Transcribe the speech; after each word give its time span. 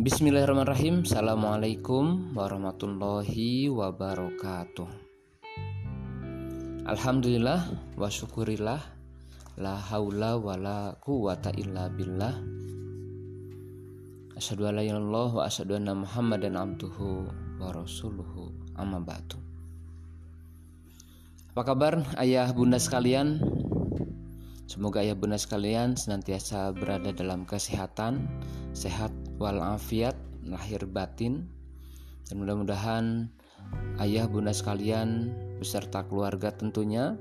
Bismillahirrahmanirrahim. 0.00 1.04
Assalamualaikum 1.04 2.32
warahmatullahi 2.32 3.68
wabarakatuh. 3.68 4.88
Alhamdulillah 6.88 7.68
wa 8.00 8.08
syukurillah. 8.08 8.80
La 9.60 9.76
haula 9.76 10.40
wa 10.40 10.56
la 10.56 10.96
quwata 11.04 11.52
illa 11.52 11.92
billah. 11.92 12.32
Asyadu 14.40 14.72
ala 14.72 14.80
wa 14.80 15.44
asyadu 15.44 15.76
anna 15.76 15.92
muhammadan 15.92 16.56
abduhu 16.56 17.28
wa 17.60 17.68
rasuluhu. 17.68 18.56
Amma 18.80 19.04
ba'du. 19.04 19.36
Apa 21.52 21.76
kabar 21.76 22.08
ayah 22.16 22.48
bunda 22.56 22.80
sekalian? 22.80 23.36
Semoga 24.64 25.04
ayah 25.04 25.12
bunda 25.12 25.36
sekalian 25.36 25.92
senantiasa 25.92 26.72
berada 26.72 27.12
dalam 27.12 27.44
kesehatan, 27.44 28.24
sehat 28.72 29.12
walafiat, 29.40 30.14
lahir 30.44 30.84
batin, 30.84 31.48
dan 32.28 32.44
mudah-mudahan 32.44 33.26
ayah 34.04 34.28
bunda 34.28 34.52
sekalian 34.52 35.32
beserta 35.56 36.04
keluarga 36.04 36.52
tentunya 36.52 37.16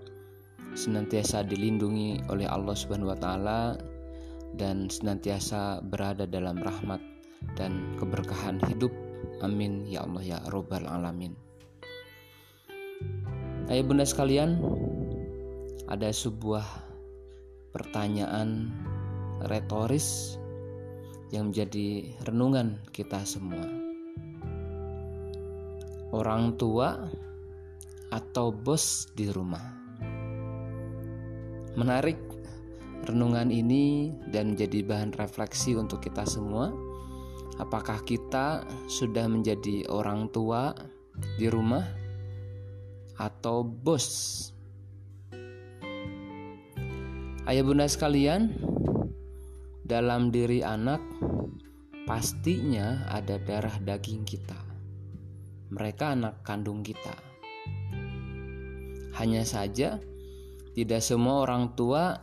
senantiasa 0.76 1.48
dilindungi 1.48 2.30
oleh 2.30 2.46
Allah 2.46 2.76
Subhanahu 2.76 3.16
wa 3.16 3.20
taala 3.20 3.62
dan 4.60 4.92
senantiasa 4.92 5.82
berada 5.82 6.28
dalam 6.28 6.60
rahmat 6.60 7.00
dan 7.56 7.96
keberkahan 7.98 8.60
hidup. 8.68 8.92
Amin 9.40 9.88
ya 9.88 10.04
Allah 10.04 10.24
ya 10.24 10.38
robbal 10.52 10.84
alamin. 10.86 11.34
Ayah 13.70 13.86
bunda 13.86 14.04
sekalian, 14.04 14.60
ada 15.88 16.10
sebuah 16.10 16.66
pertanyaan 17.70 18.74
retoris 19.46 20.39
yang 21.30 21.54
menjadi 21.54 22.10
renungan 22.26 22.82
kita 22.90 23.22
semua. 23.26 23.66
Orang 26.10 26.58
tua 26.58 27.10
atau 28.10 28.50
bos 28.50 29.06
di 29.14 29.30
rumah. 29.30 29.62
Menarik 31.78 32.18
renungan 33.06 33.54
ini 33.54 34.10
dan 34.34 34.58
menjadi 34.58 34.82
bahan 34.82 35.14
refleksi 35.16 35.78
untuk 35.78 36.02
kita 36.02 36.26
semua. 36.26 36.74
Apakah 37.62 38.02
kita 38.08 38.66
sudah 38.90 39.30
menjadi 39.30 39.86
orang 39.92 40.32
tua 40.34 40.74
di 41.38 41.46
rumah 41.52 41.84
atau 43.20 43.62
bos 43.68 44.08
Ayah 47.50 47.66
bunda 47.66 47.90
sekalian, 47.90 48.54
dalam 49.82 50.30
diri 50.30 50.62
anak 50.62 51.02
pastinya 52.10 53.06
ada 53.14 53.38
darah 53.38 53.78
daging 53.86 54.26
kita. 54.26 54.58
Mereka 55.70 56.18
anak 56.18 56.42
kandung 56.42 56.82
kita. 56.82 57.14
Hanya 59.14 59.46
saja 59.46 60.02
tidak 60.74 61.06
semua 61.06 61.46
orang 61.46 61.78
tua 61.78 62.18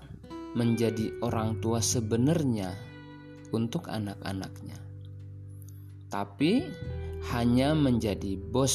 menjadi 0.58 1.14
orang 1.22 1.62
tua 1.62 1.78
sebenarnya 1.78 2.74
untuk 3.54 3.86
anak-anaknya. 3.86 4.74
Tapi 6.10 6.66
hanya 7.30 7.70
menjadi 7.78 8.34
bos, 8.34 8.74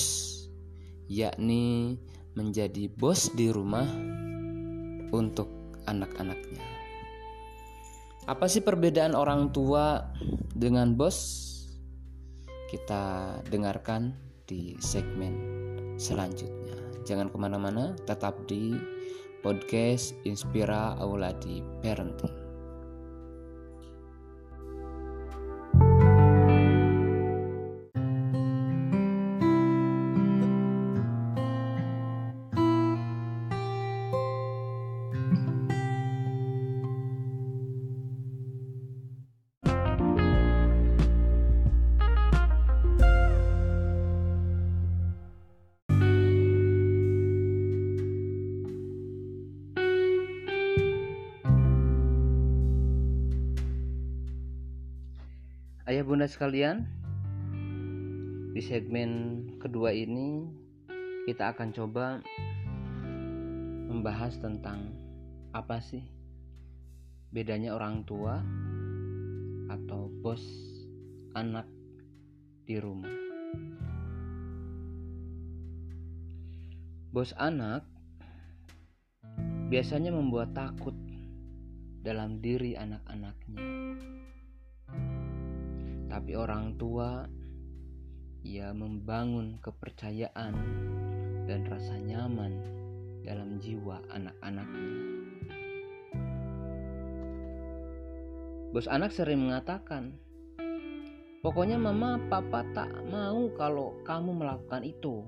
yakni 1.12 2.00
menjadi 2.40 2.88
bos 2.88 3.28
di 3.36 3.52
rumah 3.52 3.88
untuk 5.12 5.52
anak-anaknya. 5.92 6.71
Apa 8.30 8.46
sih 8.46 8.62
perbedaan 8.62 9.18
orang 9.18 9.50
tua 9.50 10.14
dengan 10.54 10.94
bos? 10.94 11.50
Kita 12.70 13.38
dengarkan 13.50 14.14
di 14.46 14.78
segmen 14.78 15.34
selanjutnya. 15.98 16.78
Jangan 17.02 17.34
ke 17.34 17.38
mana-mana, 17.42 17.98
tetap 18.06 18.46
di 18.46 18.78
podcast 19.42 20.14
Inspira 20.22 20.94
Auladi 21.02 21.66
Parenting. 21.82 22.41
Ayah 55.82 56.06
bunda 56.06 56.30
sekalian, 56.30 56.86
di 58.54 58.62
segmen 58.62 59.42
kedua 59.58 59.90
ini 59.90 60.46
kita 61.26 61.58
akan 61.58 61.74
coba 61.74 62.22
membahas 63.90 64.38
tentang 64.38 64.94
apa 65.58 65.82
sih 65.82 66.06
bedanya 67.34 67.74
orang 67.74 68.06
tua 68.06 68.46
atau 69.74 70.06
bos 70.22 70.46
anak 71.34 71.66
di 72.70 72.78
rumah. 72.78 73.18
Bos 77.10 77.34
anak 77.42 77.90
biasanya 79.74 80.14
membuat 80.14 80.54
takut 80.54 80.94
dalam 82.06 82.38
diri 82.38 82.78
anak-anaknya 82.78 83.66
tapi 86.12 86.36
orang 86.36 86.76
tua 86.76 87.24
ia 88.44 88.76
membangun 88.76 89.64
kepercayaan 89.64 90.52
dan 91.48 91.64
rasa 91.72 91.96
nyaman 92.04 92.52
dalam 93.24 93.56
jiwa 93.64 94.04
anak-anaknya. 94.12 94.92
Bos 98.76 98.92
anak 98.92 99.16
sering 99.16 99.40
mengatakan, 99.40 100.20
"Pokoknya 101.40 101.80
mama, 101.80 102.20
papa 102.28 102.68
tak 102.76 102.92
mau 103.08 103.48
kalau 103.56 103.96
kamu 104.04 104.36
melakukan 104.36 104.84
itu." 104.84 105.24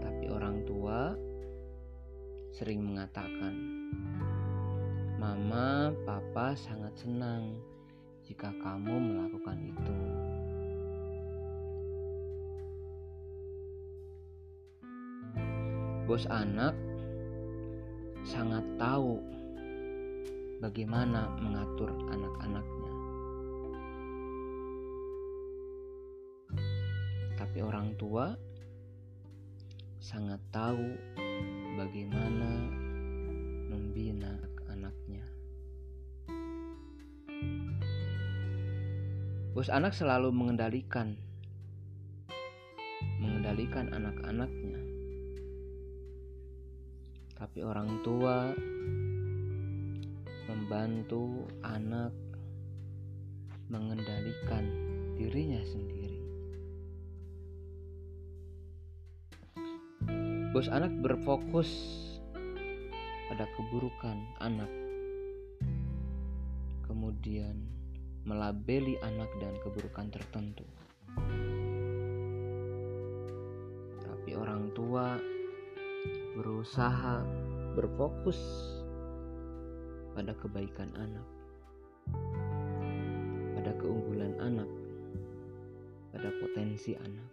Tapi 0.00 0.24
orang 0.32 0.64
tua 0.64 1.12
sering 2.56 2.88
mengatakan, 2.88 3.52
Mama, 5.24 5.88
Papa 6.04 6.52
sangat 6.52 6.92
senang 7.00 7.56
jika 8.28 8.52
kamu 8.60 8.92
melakukan 8.92 9.56
itu. 9.56 9.96
Bos 16.04 16.28
anak 16.28 16.76
sangat 18.20 18.68
tahu 18.76 19.16
bagaimana 20.60 21.32
mengatur 21.40 21.88
anak-anaknya. 22.12 22.92
Tapi 27.40 27.58
orang 27.64 27.96
tua 27.96 28.36
sangat 30.04 30.44
tahu 30.52 30.84
bagaimana 31.80 32.68
membina 33.72 34.52
Bos 39.54 39.70
anak 39.70 39.94
selalu 39.94 40.34
mengendalikan 40.34 41.14
mengendalikan 43.22 43.86
anak-anaknya. 43.94 44.82
Tapi 47.38 47.62
orang 47.62 48.02
tua 48.02 48.50
membantu 50.50 51.46
anak 51.62 52.10
mengendalikan 53.70 54.66
dirinya 55.14 55.62
sendiri. 55.62 56.18
Bos 60.50 60.66
anak 60.66 60.90
berfokus 60.98 61.70
pada 63.30 63.46
keburukan 63.54 64.18
anak. 64.42 64.72
Kemudian 66.90 67.83
melabeli 68.24 68.96
anak 69.04 69.28
dan 69.40 69.54
keburukan 69.60 70.08
tertentu. 70.08 70.64
Tapi 74.00 74.30
orang 74.32 74.72
tua 74.72 75.20
berusaha 76.34 77.20
berfokus 77.76 78.40
pada 80.16 80.32
kebaikan 80.40 80.90
anak. 80.96 81.26
pada 83.64 83.80
keunggulan 83.80 84.36
anak, 84.44 84.68
pada 86.12 86.28
potensi 86.36 86.92
anak. 87.00 87.30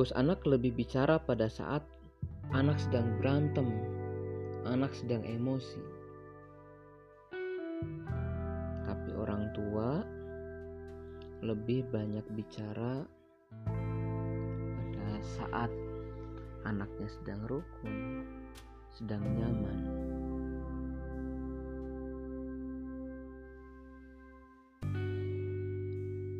Bos 0.00 0.08
anak 0.16 0.40
lebih 0.48 0.72
bicara 0.72 1.20
pada 1.20 1.52
saat 1.52 1.84
anak 2.56 2.80
sedang 2.80 3.20
berantem, 3.20 3.68
anak 4.64 4.96
sedang 4.96 5.28
emosi. 5.28 6.03
Tapi 8.94 9.10
orang 9.18 9.50
tua 9.50 10.06
lebih 11.42 11.82
banyak 11.90 12.22
bicara 12.30 13.02
pada 13.66 15.10
saat 15.34 15.66
anaknya 16.62 17.10
sedang 17.10 17.42
rukun, 17.50 18.22
sedang 18.94 19.26
nyaman. 19.34 19.78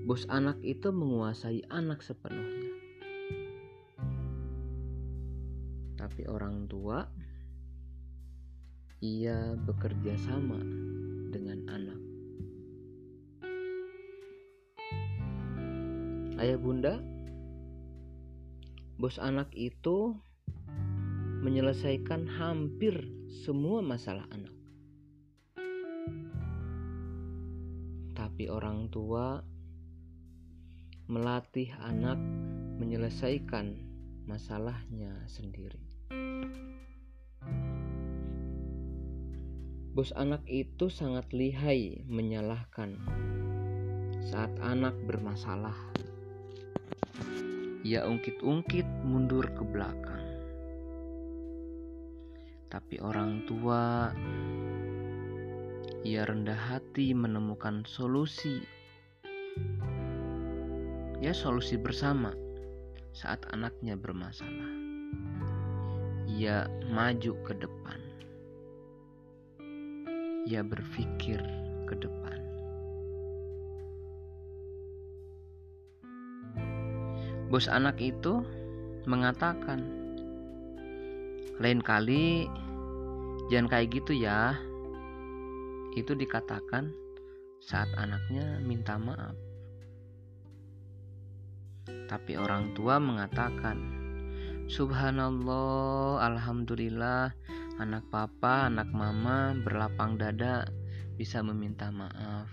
Bos 0.07 0.23
anak 0.31 0.63
itu 0.63 0.95
menguasai 0.95 1.67
anak 1.75 2.07
sepenuhnya. 2.07 2.71
Tapi 5.99 6.23
orang 6.31 6.71
tua 6.71 7.03
ia 9.03 9.59
bekerja 9.59 10.15
sama 10.23 10.61
dengan 11.33 11.67
anak. 11.73 12.04
Ayah 16.35 16.59
bunda, 16.59 16.99
bos 18.99 19.23
anak 19.23 19.55
itu 19.55 20.19
menyelesaikan 21.47 22.27
hampir 22.27 23.07
semua 23.31 23.79
masalah 23.87 24.27
anak. 24.35 24.51
Tapi 28.19 28.51
orang 28.51 28.91
tua 28.91 29.47
melatih 31.07 31.71
anak 31.79 32.19
menyelesaikan 32.83 33.79
masalahnya 34.27 35.15
sendiri. 35.31 35.79
Bos 39.95 40.11
anak 40.19 40.43
itu 40.51 40.91
sangat 40.91 41.31
lihai 41.31 42.03
menyalahkan 42.11 42.99
saat 44.27 44.51
anak 44.59 44.99
bermasalah. 45.07 45.77
Ia 47.85 48.01
ungkit-ungkit 48.09 48.89
mundur 49.05 49.45
ke 49.45 49.61
belakang. 49.61 50.25
Tapi 52.73 52.97
orang 53.05 53.45
tua, 53.45 54.09
ia 56.01 56.25
rendah 56.25 56.57
hati 56.57 57.13
menemukan 57.13 57.85
solusi. 57.85 58.65
Ya, 61.21 61.37
solusi 61.37 61.77
bersama 61.77 62.33
saat 63.13 63.45
anaknya 63.53 64.01
bermasalah. 64.01 64.73
Ia 66.25 66.65
maju 66.89 67.37
ke 67.45 67.53
depan. 67.53 68.01
Ia 70.49 70.65
berpikir 70.65 71.45
ke 71.85 71.95
depan. 72.01 72.24
Bos 77.55 77.71
anak 77.71 78.03
itu 78.03 78.43
mengatakan, 79.07 79.79
"Lain 81.63 81.79
kali 81.79 82.51
jangan 83.47 83.71
kayak 83.71 83.95
gitu 83.95 84.11
ya." 84.11 84.59
Itu 85.95 86.19
dikatakan 86.19 86.91
saat 87.63 87.87
anaknya 87.95 88.59
minta 88.59 88.99
maaf. 88.99 89.39
Tapi 92.11 92.35
orang 92.35 92.75
tua 92.75 92.99
mengatakan, 92.99 93.79
"Subhanallah, 94.67 96.27
alhamdulillah, 96.27 97.31
anak 97.79 98.03
papa, 98.11 98.67
anak 98.67 98.91
mama 98.91 99.55
berlapang 99.63 100.19
dada 100.19 100.67
bisa 101.15 101.39
meminta 101.39 101.95
maaf." 101.95 102.51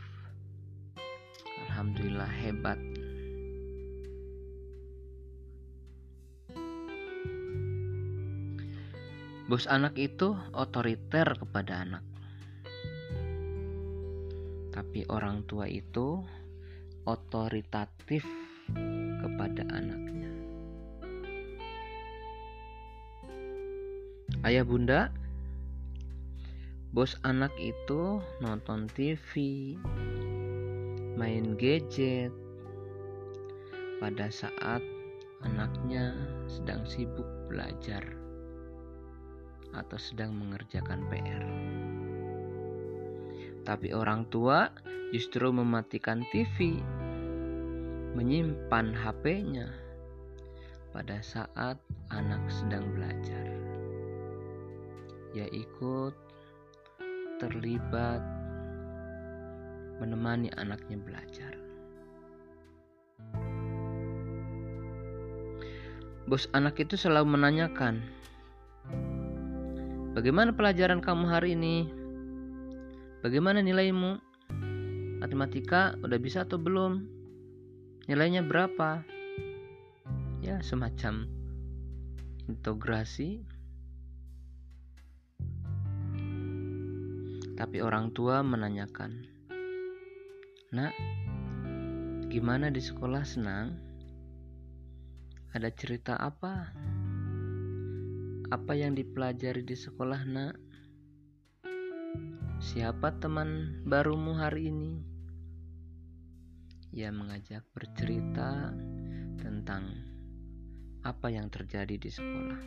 Alhamdulillah 1.65 2.29
hebat. 2.29 2.90
Bos 9.51 9.67
anak 9.67 9.99
itu 9.99 10.31
otoriter 10.55 11.27
kepada 11.35 11.83
anak. 11.83 11.99
Tapi 14.71 15.03
orang 15.11 15.43
tua 15.43 15.67
itu 15.67 16.23
otoritatif 17.03 18.23
kepada 19.19 19.67
anaknya. 19.75 20.31
Ayah 24.47 24.63
bunda, 24.63 25.11
bos 26.95 27.19
anak 27.27 27.51
itu 27.59 28.23
nonton 28.39 28.87
TV, 28.95 29.35
main 31.19 31.59
gadget 31.59 32.31
pada 33.99 34.31
saat 34.31 34.79
anaknya 35.43 36.15
sedang 36.47 36.87
sibuk 36.87 37.27
belajar 37.51 38.20
atau 39.75 39.97
sedang 39.99 40.35
mengerjakan 40.35 41.07
PR. 41.07 41.45
Tapi 43.61 43.93
orang 43.93 44.25
tua 44.33 44.73
justru 45.13 45.51
mematikan 45.53 46.25
TV, 46.33 46.81
menyimpan 48.17 48.91
HP-nya 48.91 49.69
pada 50.91 51.23
saat 51.23 51.79
anak 52.11 52.43
sedang 52.51 52.91
belajar. 52.95 53.47
Ia 55.31 55.47
ikut 55.47 56.15
terlibat 57.39 58.19
menemani 60.01 60.49
anaknya 60.57 60.97
belajar. 60.99 61.53
Bos 66.25 66.47
anak 66.55 66.79
itu 66.79 66.95
selalu 66.95 67.35
menanyakan, 67.35 68.01
Bagaimana 70.11 70.51
pelajaran 70.51 70.99
kamu 70.99 71.23
hari 71.23 71.55
ini? 71.55 71.87
Bagaimana 73.23 73.63
nilaimu? 73.63 74.19
Matematika 75.23 75.95
udah 76.03 76.19
bisa 76.19 76.43
atau 76.43 76.59
belum? 76.59 77.07
Nilainya 78.11 78.43
berapa? 78.43 79.07
Ya, 80.43 80.59
semacam 80.59 81.31
integrasi. 82.51 83.47
Tapi 87.55 87.79
orang 87.79 88.11
tua 88.11 88.43
menanyakan, 88.43 89.23
"Nak, 90.75 90.91
gimana 92.27 92.67
di 92.67 92.83
sekolah 92.83 93.23
senang? 93.23 93.79
Ada 95.55 95.71
cerita 95.71 96.19
apa?" 96.19 96.67
Apa 98.51 98.75
yang 98.75 98.99
dipelajari 98.99 99.63
di 99.63 99.79
sekolah, 99.79 100.27
Nak? 100.27 100.55
Siapa 102.59 103.15
teman 103.23 103.79
barumu 103.87 104.35
hari 104.35 104.67
ini? 104.67 104.99
Ia 106.91 107.15
mengajak 107.15 107.63
bercerita 107.71 108.75
tentang 109.39 109.95
apa 110.99 111.31
yang 111.31 111.47
terjadi 111.47 111.95
di 111.95 112.11
sekolah. 112.11 112.59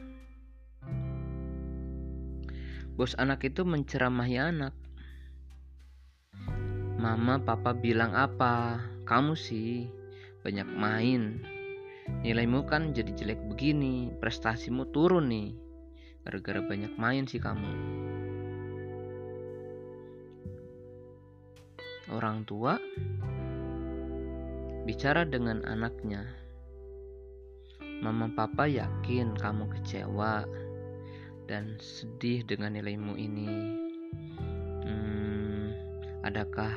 Bos 2.96 3.12
anak 3.20 3.44
itu 3.44 3.68
menceramahi 3.68 4.40
anak. 4.40 4.72
Mama, 6.96 7.44
papa 7.44 7.76
bilang 7.76 8.16
apa? 8.16 8.80
Kamu 9.04 9.36
sih 9.36 9.92
banyak 10.40 10.64
main. 10.64 11.44
Nilaimu 12.24 12.64
kan 12.64 12.96
jadi 12.96 13.12
jelek 13.12 13.44
begini, 13.52 14.16
prestasimu 14.16 14.88
turun 14.88 15.28
nih. 15.28 15.63
Gara-gara 16.24 16.64
banyak 16.64 16.96
main 16.96 17.28
sih 17.28 17.36
kamu. 17.36 17.68
Orang 22.12 22.48
tua 22.48 22.80
bicara 24.84 25.24
dengan 25.24 25.64
anaknya. 25.64 26.24
Mama 28.00 28.28
papa 28.32 28.68
yakin 28.68 29.32
kamu 29.36 29.68
kecewa 29.72 30.44
dan 31.48 31.76
sedih 31.80 32.44
dengan 32.44 32.76
nilaimu 32.76 33.16
ini. 33.16 33.48
Hmm, 34.84 35.72
adakah 36.24 36.72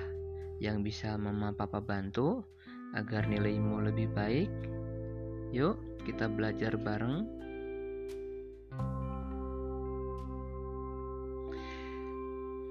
yang 0.64 0.84
bisa 0.84 1.16
mama 1.20 1.52
papa 1.52 1.84
bantu 1.84 2.44
agar 2.96 3.28
nilaimu 3.28 3.84
lebih 3.84 4.08
baik? 4.16 4.52
Yuk, 5.52 5.80
kita 6.08 6.32
belajar 6.32 6.76
bareng. 6.80 7.28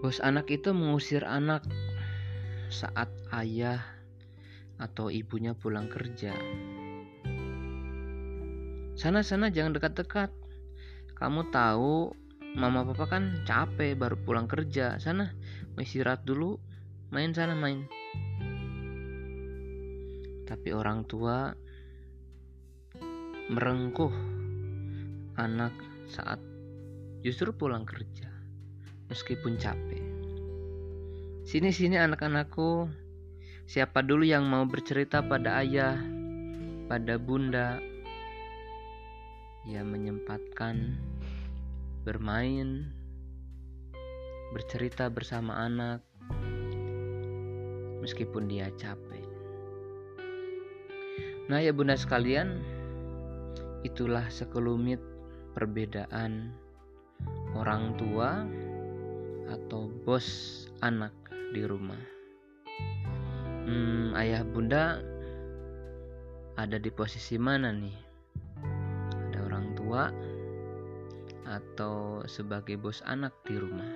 Bos 0.06 0.22
anak 0.22 0.46
itu 0.54 0.70
mengusir 0.70 1.26
anak 1.26 1.66
saat 2.70 3.10
ayah 3.34 3.82
atau 4.78 5.10
ibunya 5.10 5.50
pulang 5.50 5.90
kerja. 5.90 6.30
Sana-sana 8.94 9.50
jangan 9.50 9.74
dekat-dekat. 9.74 10.30
Kamu 11.18 11.50
tahu 11.50 12.14
mama 12.54 12.86
papa 12.86 13.18
kan 13.18 13.42
capek 13.50 13.98
baru 13.98 14.14
pulang 14.22 14.46
kerja. 14.46 14.94
Sana 15.02 15.34
istirahat 15.74 16.22
dulu. 16.22 16.54
Main 17.10 17.34
sana 17.34 17.58
main. 17.58 17.90
Tapi 20.46 20.70
orang 20.70 21.02
tua 21.10 21.50
merengkuh 23.50 24.14
anak 25.34 25.74
saat 26.06 26.38
justru 27.26 27.50
pulang 27.50 27.82
kerja 27.82 28.25
meskipun 29.10 29.58
capek. 29.58 30.02
Sini-sini 31.46 31.94
anak-anakku, 31.94 32.90
siapa 33.70 34.02
dulu 34.02 34.26
yang 34.26 34.46
mau 34.50 34.66
bercerita 34.66 35.22
pada 35.22 35.62
ayah, 35.62 35.94
pada 36.90 37.14
bunda, 37.14 37.78
ia 39.66 39.82
menyempatkan 39.86 40.98
bermain, 42.02 42.90
bercerita 44.54 45.06
bersama 45.10 45.58
anak, 45.62 46.02
meskipun 48.02 48.50
dia 48.50 48.70
capek. 48.74 49.26
Nah, 51.46 51.62
ya 51.62 51.70
bunda 51.70 51.94
sekalian, 51.94 52.58
itulah 53.86 54.26
sekelumit 54.26 54.98
perbedaan 55.54 56.50
orang 57.54 57.94
tua 57.94 58.42
atau 59.50 59.90
bos 60.04 60.26
anak 60.82 61.12
di 61.54 61.62
rumah. 61.62 61.98
Hmm, 63.66 64.14
ayah 64.14 64.46
bunda 64.46 65.02
ada 66.56 66.78
di 66.78 66.90
posisi 66.90 67.36
mana 67.36 67.74
nih? 67.74 67.98
Ada 69.30 69.38
orang 69.44 69.66
tua 69.74 70.02
atau 71.46 72.22
sebagai 72.26 72.78
bos 72.78 73.02
anak 73.06 73.34
di 73.46 73.58
rumah? 73.58 73.92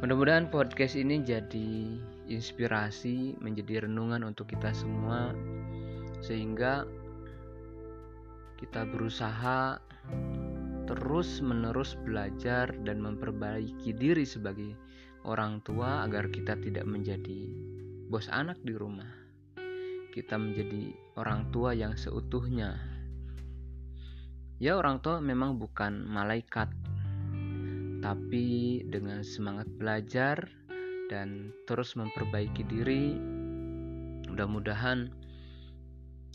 Mudah-mudahan 0.00 0.48
podcast 0.48 0.96
ini 0.96 1.20
jadi 1.20 2.00
inspirasi, 2.32 3.36
menjadi 3.36 3.84
renungan 3.84 4.24
untuk 4.24 4.48
kita 4.48 4.72
semua, 4.72 5.36
sehingga 6.24 6.88
kita 8.56 8.88
berusaha 8.88 9.76
terus-menerus 10.90 11.94
belajar 12.02 12.74
dan 12.82 12.98
memperbaiki 12.98 13.94
diri 13.94 14.26
sebagai 14.26 14.74
orang 15.22 15.62
tua 15.62 16.02
agar 16.02 16.26
kita 16.34 16.58
tidak 16.58 16.82
menjadi 16.82 17.46
bos 18.10 18.26
anak 18.26 18.58
di 18.66 18.74
rumah. 18.74 19.06
Kita 20.10 20.34
menjadi 20.34 20.90
orang 21.14 21.54
tua 21.54 21.78
yang 21.78 21.94
seutuhnya. 21.94 22.74
Ya, 24.58 24.74
orang 24.74 24.98
tua 24.98 25.22
memang 25.22 25.62
bukan 25.62 26.10
malaikat, 26.10 26.74
tapi 28.02 28.82
dengan 28.90 29.22
semangat 29.22 29.70
belajar 29.70 30.50
dan 31.06 31.54
terus 31.70 31.94
memperbaiki 31.94 32.66
diri, 32.66 33.14
mudah-mudahan 34.26 35.06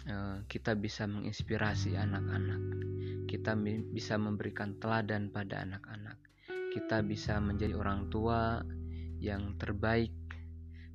uh, 0.08 0.40
kita 0.48 0.80
bisa 0.80 1.04
menginspirasi 1.12 2.00
anak-anak. 2.00 2.64
Kita 3.26 3.58
bisa 3.92 4.16
memberikan 4.22 4.78
teladan 4.78 5.34
pada 5.34 5.66
anak-anak. 5.66 6.18
Kita 6.72 7.02
bisa 7.02 7.42
menjadi 7.42 7.74
orang 7.74 8.08
tua 8.14 8.62
yang 9.20 9.58
terbaik 9.58 10.14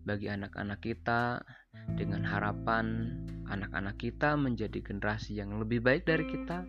bagi 0.07 0.31
anak-anak 0.31 0.81
kita. 0.81 1.43
Dengan 1.71 2.27
harapan 2.27 3.15
anak-anak 3.51 3.99
kita 3.99 4.39
menjadi 4.39 4.79
generasi 4.83 5.39
yang 5.39 5.59
lebih 5.59 5.83
baik 5.83 6.07
dari 6.07 6.25
kita. 6.27 6.67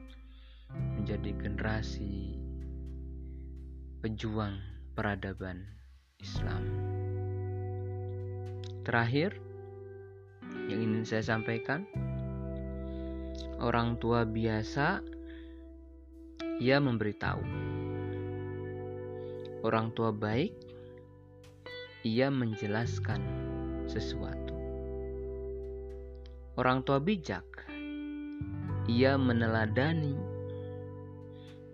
Menjadi 0.98 1.36
generasi 1.38 2.41
pejuang 4.01 4.58
peradaban 4.98 5.62
Islam. 6.18 6.63
Terakhir 8.82 9.38
yang 10.70 10.82
ingin 10.82 11.06
saya 11.06 11.22
sampaikan 11.22 11.86
orang 13.62 14.01
tua 14.01 14.25
biasa 14.25 15.06
ia 16.62 16.77
memberitahu 16.77 17.41
Orang 19.62 19.94
tua 19.94 20.10
baik, 20.10 20.58
ia 22.01 22.34
menjelaskan 22.34 23.22
sesuatu. 23.86 24.58
Orang 26.58 26.82
tua 26.82 26.98
bijak, 26.98 27.46
ia 28.89 29.22
meneladani, 29.22 30.18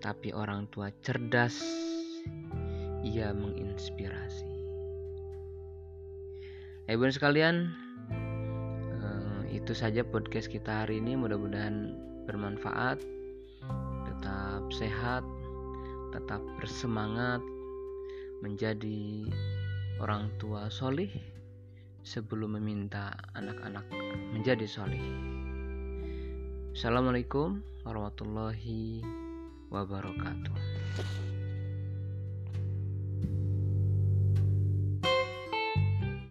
tapi 0.04 0.36
orang 0.36 0.68
tua 0.68 0.92
cerdas, 1.00 1.64
ia 3.08 3.32
menginspirasi. 3.32 4.52
Ibu 6.92 7.08
sekalian, 7.08 7.72
eh, 9.00 9.42
itu 9.56 9.72
saja 9.72 10.04
podcast 10.04 10.52
kita 10.52 10.84
hari 10.84 11.00
ini. 11.00 11.16
Mudah-mudahan 11.16 11.96
bermanfaat. 12.28 13.17
Tetap 14.18 14.66
sehat, 14.74 15.22
tetap 16.10 16.42
bersemangat, 16.58 17.38
menjadi 18.42 19.30
orang 20.02 20.34
tua 20.42 20.74
solih 20.74 21.14
sebelum 22.02 22.58
meminta 22.58 23.14
anak-anak 23.38 23.86
menjadi 24.34 24.66
solih. 24.66 25.06
Assalamualaikum 26.74 27.62
warahmatullahi 27.86 29.06
wabarakatuh. 29.70 31.27